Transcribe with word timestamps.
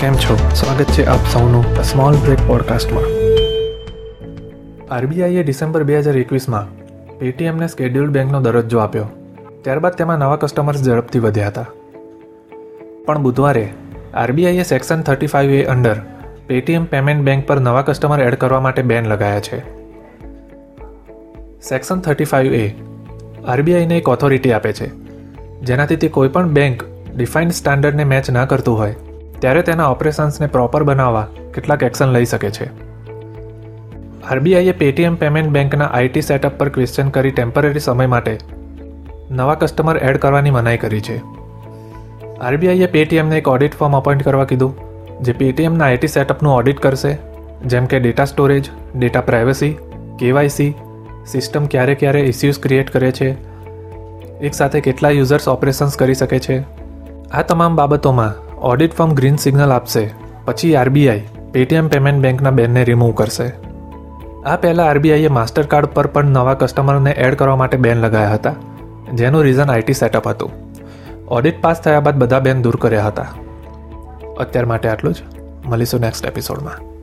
કેમ 0.00 0.14
છો? 0.14 0.36
સ્વાગત 0.54 0.84
છે 0.84 1.06
આપ 1.06 1.18
સૌનું 1.32 1.82
સ્મોલ 1.82 2.14
બ્રેક 2.14 2.38
પોડકાસ્ટમાં 2.46 3.04
આરબીઆઈએ 4.90 5.42
ડિસેમ્બર 5.42 5.82
બે 5.82 5.98
હજાર 5.98 6.16
એકવીસમાં 6.16 6.66
પેટીએમને 7.18 7.68
સ્કેડ્યુલ્ડ 7.68 8.10
બેંકનો 8.10 8.40
દરજ્જો 8.40 8.78
આપ્યો. 8.78 9.06
ત્યારબાદ 9.62 9.92
તેમાં 9.92 10.18
નવા 10.18 10.36
કસ્ટમર્સ 10.36 10.82
ઝડપથી 10.82 11.18
વધ્યા 11.18 11.46
હતા. 11.46 11.66
પણ 13.06 13.22
બુધવારે 13.22 13.72
આરબીઆઈએ 14.14 14.62
section 14.62 15.02
thirty 15.02 15.26
five 15.26 15.50
A 15.50 15.64
under 15.64 15.96
Paytm 16.46 16.84
payment 16.84 17.24
bank 17.24 17.46
પર 17.46 17.60
નવા 17.60 17.82
કસ્ટમર 17.82 18.20
એડ 18.20 18.34
કરવા 18.34 18.60
માટે 18.60 18.82
બેન 18.82 19.06
લગાયા 19.06 19.40
છે. 19.40 19.58
સેક્શન 21.68 22.00
થર્ટી 22.00 22.24
ફાઇવ 22.24 22.54
એ 22.54 22.74
આરબીઆઈને 23.46 23.98
એક 23.98 24.08
ઓથોરિટી 24.08 24.52
આપે 24.52 24.72
છે. 24.72 24.90
જેનાથી 25.60 25.96
તે 25.96 26.08
કોઈપણ 26.08 26.48
બેંક 26.48 26.82
ડિફાઇન્ડ 27.16 27.52
સ્ટાન્ડર્ડને 27.52 28.04
મેચ 28.04 28.30
ના 28.30 28.44
કરતું 28.44 28.78
હોય. 28.78 28.94
ત્યારે 29.46 29.62
તેના 29.62 29.88
ઓપરેશન્સને 29.88 30.46
પ્રોપર 30.46 30.82
બનાવવા 30.82 31.26
કેટલાક 31.54 31.82
એક્શન 31.82 32.06
લઈ 32.06 32.24
શકે 32.24 32.50
છે. 32.50 32.64
આરબીઆઈએ 34.30 34.72
પેટીએમ 34.72 35.14
પેમેન્ટ 35.14 35.50
બેંકના 35.50 35.84
આઈટી 35.84 36.20
સેટઅપ 36.20 36.54
પર 36.58 36.68
ક્વેશ્ચન 36.68 37.08
કરી 37.08 37.30
ટેમ્પરરી 37.30 37.78
સમય 37.78 38.06
માટે 38.06 38.38
નવા 39.30 39.54
કસ્ટમર 39.54 39.96
એડ 39.98 40.16
કરવાની 40.16 40.50
મનાઈ 40.50 40.76
કરી 40.76 41.00
છે. 41.00 41.18
આરબીઆઈએ 42.40 42.86
પેટીએમને 42.86 43.38
એક 43.38 43.48
ઓડિટ 43.48 43.74
ફોર્મ 43.74 43.96
અપોઇન્ટ 43.96 44.22
કરવા 44.22 44.44
કીધું, 44.44 44.72
જે 45.22 45.32
પેટીએમના 45.32 45.84
આઈટી 45.84 46.06
સેટઅપનું 46.06 46.54
ઓડિટ 46.54 46.80
કરશે, 46.80 47.12
જેમ 47.66 47.86
કે 47.86 47.98
data 47.98 48.24
storage, 48.24 48.70
data 48.96 49.20
privacy, 49.20 49.78
KYC, 50.18 50.74
system 51.26 51.66
ક્યારે 51.66 51.94
ક્યારે 51.94 52.20
ઇસ્યુઝ 52.20 52.58
ક્રિએટ 52.60 52.90
કરે 52.90 53.12
છે, 53.12 53.36
એકસાથે 54.40 54.80
કેટલા 54.80 55.10
યુઝર્સ 55.10 55.48
ઓપરેશન્સ 55.48 55.96
કરી 55.96 56.14
શકે 56.14 56.38
છે. 56.38 56.58
આ 57.30 57.42
તમામ 57.42 57.76
બાબતોમાં 57.76 58.45
ઓડિટ 58.62 58.94
ફર્મ 58.94 59.14
ગ્રીન 59.14 59.36
સિગ્નલ 59.36 59.72
આપશે. 59.72 60.10
પછી 60.44 60.76
આરબીઆઈ 60.76 61.28
પેટીએમ 61.52 61.88
પેમેન્ટ 61.88 62.22
બેંકના 62.22 62.50
બેનને 62.50 62.84
રિમૂવ 62.84 63.12
કરશે. 63.12 63.52
આ 64.46 64.56
પહેલાં 64.56 64.88
આરબીઆઈએ 64.88 65.28
માસ્ટર 65.28 65.66
કાર્ડ 65.66 65.86
પર 65.86 66.06
પણ 66.06 66.24
નવા 66.24 66.54
કસ્ટમરને 66.54 67.10
એડ 67.10 67.34
કરવા 67.34 67.56
માટે 67.56 67.76
બેન 67.76 68.00
લગાવ્યા 68.00 68.30
હતા, 68.30 68.54
જેનું 69.14 69.42
રીઝન 69.42 69.70
આઈટી 69.70 69.92
સેટઅપ 69.92 70.28
હતું. 70.28 70.50
ઓડિટ 71.28 71.62
પાસ 71.62 71.82
થયા 71.82 72.00
બાદ 72.00 72.14
બધા 72.14 72.40
બેન 72.40 72.62
દૂર 72.62 72.76
કર્યા 72.76 73.06
હતા. 73.06 73.26
અત્યાર 74.38 74.66
માટે 74.66 74.88
આટલું 74.88 75.14
જ. 75.14 75.16
મળીશું 75.66 76.00
નેક્સ્ટ 76.00 76.26
એપિસોડમાં 76.26 76.95